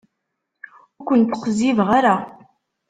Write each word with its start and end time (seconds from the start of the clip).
Ur 1.01 1.05
ken-ttqezzibeɣ 1.07 1.89
ara. 1.97 2.15